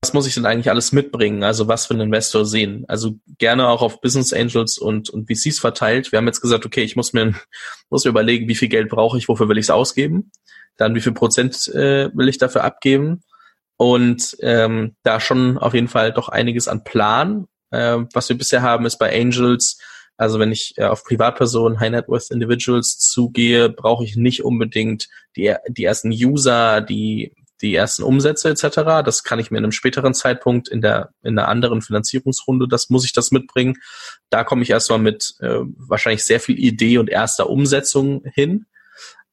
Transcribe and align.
was 0.00 0.12
muss 0.12 0.26
ich 0.28 0.34
denn 0.34 0.46
eigentlich 0.46 0.70
alles 0.70 0.92
mitbringen? 0.92 1.42
Also 1.42 1.66
was 1.66 1.86
für 1.86 1.94
einen 1.94 2.02
Investor 2.02 2.44
sehen? 2.44 2.84
Also 2.86 3.18
gerne 3.38 3.68
auch 3.68 3.82
auf 3.82 4.00
Business 4.00 4.32
Angels 4.32 4.78
und, 4.78 5.10
und 5.10 5.28
VCs 5.28 5.58
verteilt. 5.58 6.12
Wir 6.12 6.18
haben 6.18 6.26
jetzt 6.26 6.40
gesagt, 6.40 6.64
okay, 6.64 6.82
ich 6.82 6.94
muss 6.94 7.12
mir, 7.12 7.34
muss 7.90 8.04
mir 8.04 8.10
überlegen, 8.10 8.48
wie 8.48 8.54
viel 8.54 8.68
Geld 8.68 8.88
brauche 8.88 9.18
ich, 9.18 9.28
wofür 9.28 9.48
will 9.48 9.58
ich 9.58 9.66
es 9.66 9.70
ausgeben? 9.70 10.30
Dann 10.76 10.94
wie 10.94 11.00
viel 11.00 11.12
Prozent 11.12 11.66
äh, 11.68 12.10
will 12.14 12.28
ich 12.28 12.38
dafür 12.38 12.62
abgeben? 12.62 13.22
Und 13.76 14.36
ähm, 14.40 14.96
da 15.02 15.20
schon 15.20 15.58
auf 15.58 15.74
jeden 15.74 15.88
Fall 15.88 16.12
doch 16.12 16.28
einiges 16.28 16.68
an 16.68 16.84
Plan. 16.84 17.46
Äh, 17.70 17.98
was 18.12 18.28
wir 18.28 18.38
bisher 18.38 18.62
haben, 18.62 18.86
ist 18.86 18.98
bei 18.98 19.12
Angels, 19.20 19.78
also 20.16 20.38
wenn 20.38 20.52
ich 20.52 20.74
äh, 20.76 20.84
auf 20.84 21.04
Privatpersonen, 21.04 21.80
High 21.80 21.90
Net 21.90 22.08
Worth 22.08 22.30
Individuals 22.30 22.98
zugehe, 22.98 23.68
brauche 23.68 24.04
ich 24.04 24.16
nicht 24.16 24.44
unbedingt 24.44 25.08
die, 25.36 25.54
die 25.68 25.84
ersten 25.84 26.10
User, 26.10 26.80
die 26.80 27.34
die 27.60 27.74
ersten 27.74 28.02
Umsätze 28.02 28.48
etc. 28.48 29.02
Das 29.04 29.24
kann 29.24 29.38
ich 29.38 29.50
mir 29.50 29.58
in 29.58 29.64
einem 29.64 29.72
späteren 29.72 30.14
Zeitpunkt 30.14 30.68
in 30.68 30.80
der 30.80 31.10
in 31.22 31.38
einer 31.38 31.48
anderen 31.48 31.82
Finanzierungsrunde, 31.82 32.68
das 32.68 32.90
muss 32.90 33.04
ich 33.04 33.12
das 33.12 33.30
mitbringen. 33.30 33.76
Da 34.30 34.44
komme 34.44 34.62
ich 34.62 34.70
erstmal 34.70 34.98
mit 34.98 35.34
äh, 35.40 35.60
wahrscheinlich 35.76 36.24
sehr 36.24 36.40
viel 36.40 36.58
Idee 36.58 36.98
und 36.98 37.08
erster 37.08 37.50
Umsetzung 37.50 38.22
hin. 38.24 38.66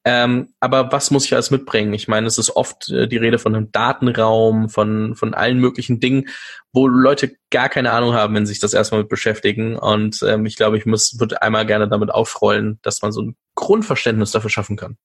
Ähm, 0.08 0.54
aber 0.60 0.92
was 0.92 1.10
muss 1.10 1.26
ich 1.26 1.34
alles 1.34 1.50
mitbringen? 1.50 1.92
Ich 1.96 2.08
meine, 2.08 2.28
es 2.28 2.38
ist 2.38 2.56
oft 2.56 2.90
äh, 2.92 3.08
die 3.08 3.18
Rede 3.18 3.40
von 3.40 3.56
einem 3.56 3.72
Datenraum, 3.72 4.70
von, 4.70 5.16
von 5.16 5.34
allen 5.34 5.58
möglichen 5.58 6.00
Dingen, 6.00 6.30
wo 6.72 6.88
Leute 6.88 7.36
gar 7.50 7.70
keine 7.70 7.92
Ahnung 7.92 8.14
haben, 8.14 8.36
wenn 8.36 8.46
sie 8.46 8.54
sich 8.54 8.60
das 8.60 8.76
erstmal 8.76 9.02
mit 9.02 9.10
beschäftigen. 9.10 9.76
Und 9.76 10.22
ähm, 10.22 10.46
ich 10.46 10.58
glaube, 10.58 10.78
ich 10.78 10.86
muss, 10.86 11.20
würde 11.20 11.42
einmal 11.42 11.66
gerne 11.66 11.88
damit 11.90 12.12
aufrollen, 12.12 12.78
dass 12.84 13.02
man 13.02 13.12
so 13.12 13.24
ein 13.24 13.36
Grundverständnis 13.56 14.30
dafür 14.30 14.52
schaffen 14.52 14.78
kann. 14.78 14.98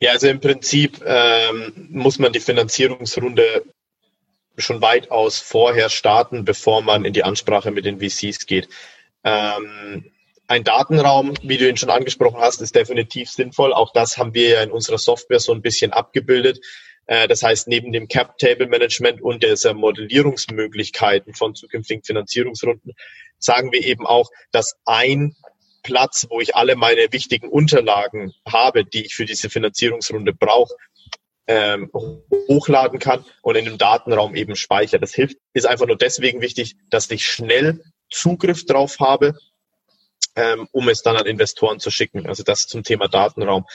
Ja, 0.00 0.12
also 0.12 0.28
im 0.28 0.40
Prinzip 0.40 1.02
ähm, 1.04 1.88
muss 1.90 2.18
man 2.18 2.32
die 2.32 2.40
Finanzierungsrunde 2.40 3.64
schon 4.56 4.80
weitaus 4.80 5.38
vorher 5.38 5.90
starten, 5.90 6.44
bevor 6.44 6.80
man 6.82 7.04
in 7.04 7.12
die 7.12 7.22
Ansprache 7.22 7.70
mit 7.70 7.84
den 7.84 8.00
VCs 8.00 8.46
geht. 8.46 8.68
Ähm, 9.24 10.10
ein 10.46 10.64
Datenraum, 10.64 11.34
wie 11.42 11.58
du 11.58 11.68
ihn 11.68 11.76
schon 11.76 11.90
angesprochen 11.90 12.40
hast, 12.40 12.60
ist 12.62 12.74
definitiv 12.74 13.30
sinnvoll. 13.30 13.72
Auch 13.74 13.92
das 13.92 14.16
haben 14.16 14.34
wir 14.34 14.48
ja 14.48 14.62
in 14.62 14.70
unserer 14.70 14.98
Software 14.98 15.38
so 15.38 15.52
ein 15.52 15.62
bisschen 15.62 15.92
abgebildet. 15.92 16.60
Äh, 17.06 17.28
das 17.28 17.42
heißt, 17.42 17.68
neben 17.68 17.92
dem 17.92 18.08
Cap-Table-Management 18.08 19.20
und 19.20 19.42
dieser 19.42 19.74
Modellierungsmöglichkeiten 19.74 21.34
von 21.34 21.54
zukünftigen 21.54 22.02
Finanzierungsrunden 22.02 22.94
sagen 23.38 23.70
wir 23.70 23.84
eben 23.84 24.06
auch, 24.06 24.30
dass 24.50 24.76
ein 24.86 25.36
Platz, 25.82 26.26
wo 26.30 26.40
ich 26.40 26.54
alle 26.56 26.76
meine 26.76 27.12
wichtigen 27.12 27.48
Unterlagen 27.48 28.32
habe, 28.46 28.84
die 28.84 29.06
ich 29.06 29.14
für 29.14 29.24
diese 29.24 29.50
Finanzierungsrunde 29.50 30.32
brauche, 30.32 30.74
ähm, 31.46 31.90
hochladen 32.48 32.98
kann 32.98 33.24
und 33.42 33.56
in 33.56 33.64
dem 33.64 33.78
Datenraum 33.78 34.34
eben 34.34 34.54
speichere. 34.56 35.00
Das 35.00 35.14
hilft, 35.14 35.36
ist 35.52 35.66
einfach 35.66 35.86
nur 35.86 35.96
deswegen 35.96 36.40
wichtig, 36.40 36.76
dass 36.90 37.10
ich 37.10 37.26
schnell 37.26 37.82
Zugriff 38.08 38.66
drauf 38.66 38.98
habe, 39.00 39.36
ähm, 40.36 40.68
um 40.72 40.88
es 40.88 41.02
dann 41.02 41.16
an 41.16 41.26
Investoren 41.26 41.80
zu 41.80 41.90
schicken. 41.90 42.26
Also 42.26 42.42
das 42.42 42.66
zum 42.66 42.84
Thema 42.84 43.08
Datenraum. 43.08 43.66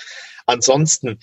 Ansonsten, 0.45 1.19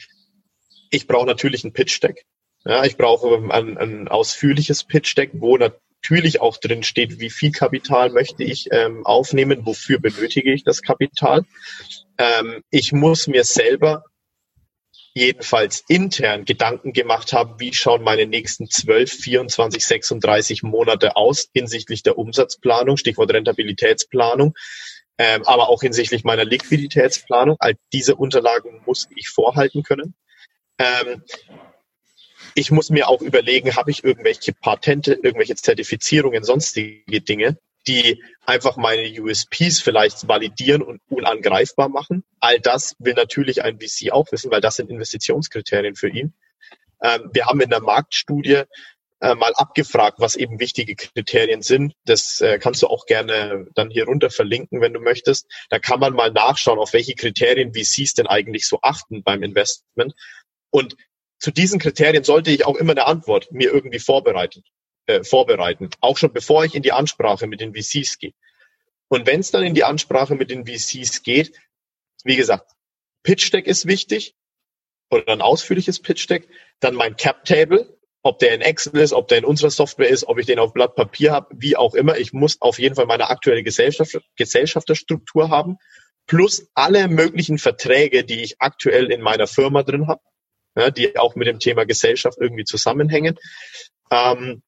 ich 0.91 1.07
brauche 1.07 1.27
natürlich 1.27 1.65
ein 1.65 1.73
Pitch-Deck. 1.73 2.27
Ja, 2.65 2.85
ich 2.85 2.97
brauche 2.97 3.37
ein, 3.51 3.79
ein 3.79 4.09
ausführliches 4.09 4.85
Pitch-Deck, 4.85 5.31
wo 5.35 5.57
natürlich 6.03 6.41
auch 6.41 6.57
drin 6.57 6.83
steht, 6.83 7.21
wie 7.21 7.31
viel 7.31 7.53
Kapital 7.53 8.11
möchte 8.11 8.43
ich 8.43 8.69
ähm, 8.73 9.07
aufnehmen, 9.07 9.65
wofür 9.65 10.01
benötige 10.01 10.53
ich 10.53 10.65
das 10.65 10.83
Kapital. 10.83 11.45
Ähm, 12.19 12.65
ich 12.71 12.93
muss 12.93 13.29
mir 13.29 13.45
selber 13.45 14.05
jedenfalls 15.15 15.85
intern 15.87 16.45
Gedanken 16.45 16.93
gemacht 16.93 17.33
haben, 17.33 17.61
wie 17.61 17.73
schauen 17.73 18.03
meine 18.03 18.27
nächsten 18.27 18.69
12, 18.69 19.13
24, 19.13 19.87
36 19.87 20.63
Monate 20.65 21.15
aus 21.15 21.49
hinsichtlich 21.55 22.03
der 22.03 22.19
Umsatzplanung, 22.19 22.97
Stichwort 22.97 23.33
Rentabilitätsplanung, 23.33 24.55
ähm, 25.19 25.43
aber 25.45 25.69
auch 25.69 25.83
hinsichtlich 25.83 26.25
meiner 26.25 26.45
Liquiditätsplanung. 26.45 27.57
All 27.61 27.75
diese 27.93 28.17
Unterlagen 28.17 28.83
muss 28.87 29.07
ich 29.15 29.29
vorhalten 29.29 29.85
können. 29.85 30.15
Ähm, 30.79 31.23
ich 32.55 32.71
muss 32.71 32.91
mir 32.91 33.09
auch 33.09 33.23
überlegen, 33.23 33.77
habe 33.77 33.91
ich 33.91 34.05
irgendwelche 34.05 34.53
Patente, 34.53 35.15
irgendwelche 35.15 35.55
Zertifizierungen, 35.55 36.45
sonstige 36.45 37.21
Dinge, 37.21 37.59
die 37.87 38.23
einfach 38.47 38.77
meine 38.77 39.09
USPs 39.21 39.81
vielleicht 39.81 40.29
validieren 40.29 40.83
und 40.83 41.01
unangreifbar 41.09 41.89
machen. 41.89 42.25
All 42.41 42.61
das 42.61 42.95
will 42.99 43.15
natürlich 43.15 43.65
ein 43.65 43.79
VC 43.81 44.13
auch 44.13 44.31
wissen, 44.31 44.51
weil 44.51 44.61
das 44.61 44.77
sind 44.77 44.91
Investitionskriterien 44.91 45.97
für 45.97 46.09
ihn. 46.09 46.35
Ähm, 47.03 47.31
wir 47.33 47.47
haben 47.47 47.61
in 47.61 47.71
der 47.71 47.81
Marktstudie 47.81 48.63
äh, 49.21 49.35
mal 49.35 49.53
abgefragt, 49.55 50.19
was 50.19 50.37
eben 50.37 50.61
wichtige 50.61 50.95
Kriterien 50.95 51.63
sind. 51.63 51.95
Das 52.05 52.41
äh, 52.41 52.59
kannst 52.59 52.83
du 52.83 52.89
auch 52.89 53.07
gerne 53.07 53.67
dann 53.75 53.91
hier 53.91 54.07
runter 54.07 54.31
verlinken, 54.31 54.81
wenn 54.81 54.93
du 54.93 55.01
möchtest. 55.01 55.47
Da 55.71 55.79
kann 55.79 56.01
man 56.01 56.13
mal 56.13 56.31
nachschauen, 56.31 56.79
auf 56.79 56.93
welche 56.93 57.15
Kriterien 57.15 57.73
VCs 57.73 58.15
denn 58.15 58.27
eigentlich 58.27 58.67
so 58.67 58.81
achten 58.83 59.23
beim 59.23 59.43
Investment. 59.43 60.15
Und 60.71 60.97
zu 61.43 61.51
diesen 61.51 61.81
Kriterien 61.81 62.23
sollte 62.23 62.53
ich 62.53 62.65
auch 62.67 62.77
immer 62.77 62.93
eine 62.93 63.07
Antwort 63.07 63.51
mir 63.51 63.73
irgendwie 63.73 63.99
vorbereiten, 63.99 64.63
äh, 65.07 65.25
vorbereiten, 65.25 65.91
auch 66.01 66.17
schon 66.17 66.33
bevor 66.33 66.65
ich 66.65 66.77
in 66.77 66.85
die 66.85 66.93
Ansprache 66.93 67.49
mit 67.49 67.61
den 67.61 67.75
VCs 67.75 68.19
gehe. 68.19 68.33
Und 69.09 69.27
wenn 69.27 69.41
es 69.41 69.51
dann 69.51 69.65
in 69.65 69.75
die 69.75 69.83
Ansprache 69.83 70.37
mit 70.37 70.53
den 70.53 70.67
VCs 70.67 71.25
geht, 71.25 71.59
wie 72.23 72.37
gesagt, 72.37 72.71
Pitch 73.25 73.53
Deck 73.53 73.67
ist 73.67 73.89
wichtig 73.89 74.37
oder 75.11 75.33
ein 75.33 75.41
ausführliches 75.41 75.99
Pitch 75.99 76.31
Deck, 76.31 76.49
dann 76.79 76.95
mein 76.95 77.17
Cap 77.17 77.45
Table, 77.45 77.99
ob 78.23 78.39
der 78.39 78.55
in 78.55 78.61
Excel 78.61 79.01
ist, 79.01 79.13
ob 79.13 79.27
der 79.27 79.39
in 79.39 79.45
unserer 79.45 79.71
Software 79.71 80.11
ist, 80.11 80.29
ob 80.29 80.39
ich 80.39 80.47
den 80.47 80.61
auf 80.61 80.73
Blatt 80.73 80.95
Papier 80.95 81.33
habe, 81.33 81.49
wie 81.59 81.77
auch 81.77 81.95
immer. 81.95 82.19
Ich 82.19 82.33
muss 82.33 82.61
auf 82.61 82.79
jeden 82.79 82.95
Fall 82.95 83.07
meine 83.07 83.31
aktuelle 83.31 83.65
Gesellschaft, 83.65 84.17
Gesellschafterstruktur 84.37 85.51
haben, 85.51 85.79
plus 86.29 86.71
alle 86.75 87.09
möglichen 87.09 87.59
Verträge, 87.59 88.23
die 88.23 88.43
ich 88.43 88.61
aktuell 88.61 89.11
in 89.11 89.23
meiner 89.23 89.49
Firma 89.49 89.83
drin 89.83 90.07
habe 90.07 90.23
ja, 90.77 90.91
die 90.91 91.19
auch 91.19 91.35
mit 91.35 91.47
dem 91.47 91.59
Thema 91.59 91.85
Gesellschaft 91.85 92.39
irgendwie 92.41 92.65
zusammenhängen. 92.65 93.39
Ähm, 94.11 94.63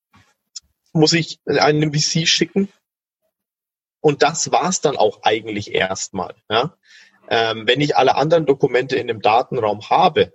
muss 0.92 1.12
ich 1.12 1.38
einen 1.46 1.92
VC 1.92 2.26
schicken? 2.26 2.68
Und 4.00 4.22
das 4.22 4.52
war's 4.52 4.80
dann 4.80 4.96
auch 4.96 5.22
eigentlich 5.22 5.74
erstmal. 5.74 6.34
Ja? 6.50 6.76
Ähm, 7.28 7.66
wenn 7.66 7.80
ich 7.80 7.96
alle 7.96 8.16
anderen 8.16 8.46
Dokumente 8.46 8.96
in 8.96 9.06
dem 9.06 9.20
Datenraum 9.20 9.88
habe, 9.88 10.34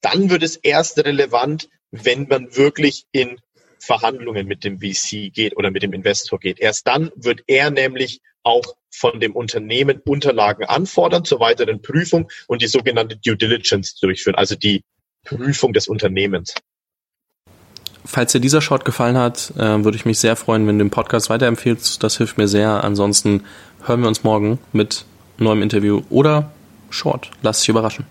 dann 0.00 0.28
wird 0.28 0.42
es 0.42 0.56
erst 0.56 0.98
relevant, 0.98 1.70
wenn 1.90 2.28
man 2.28 2.54
wirklich 2.56 3.06
in 3.10 3.40
Verhandlungen 3.84 4.46
mit 4.46 4.64
dem 4.64 4.78
VC 4.78 5.32
geht 5.32 5.56
oder 5.56 5.70
mit 5.70 5.82
dem 5.82 5.92
Investor 5.92 6.38
geht. 6.38 6.58
Erst 6.58 6.86
dann 6.86 7.10
wird 7.16 7.42
er 7.46 7.70
nämlich 7.70 8.20
auch 8.42 8.74
von 8.90 9.20
dem 9.20 9.34
Unternehmen 9.34 10.00
Unterlagen 10.04 10.64
anfordern 10.64 11.24
zur 11.24 11.40
weiteren 11.40 11.82
Prüfung 11.82 12.30
und 12.46 12.62
die 12.62 12.66
sogenannte 12.66 13.16
Due 13.16 13.36
Diligence 13.36 13.96
durchführen, 13.96 14.36
also 14.36 14.54
die 14.54 14.82
Prüfung 15.24 15.72
des 15.72 15.88
Unternehmens. 15.88 16.54
Falls 18.04 18.32
dir 18.32 18.40
dieser 18.40 18.60
Short 18.60 18.84
gefallen 18.84 19.16
hat, 19.16 19.52
äh, 19.56 19.82
würde 19.82 19.96
ich 19.96 20.04
mich 20.04 20.18
sehr 20.18 20.36
freuen, 20.36 20.66
wenn 20.66 20.78
du 20.78 20.84
den 20.84 20.90
Podcast 20.90 21.30
weiterempfehlst. 21.30 22.02
Das 22.02 22.18
hilft 22.18 22.36
mir 22.36 22.48
sehr. 22.48 22.84
Ansonsten 22.84 23.44
hören 23.84 24.02
wir 24.02 24.08
uns 24.08 24.24
morgen 24.24 24.58
mit 24.72 25.06
neuem 25.38 25.62
Interview 25.62 26.02
oder 26.10 26.52
Short. 26.90 27.30
Lass 27.42 27.60
dich 27.60 27.70
überraschen. 27.70 28.06